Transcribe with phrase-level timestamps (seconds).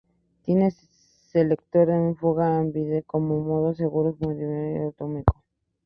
[0.41, 5.43] Tiene selector de fuego ambidiestro con modo seguro, semiautomático y automático.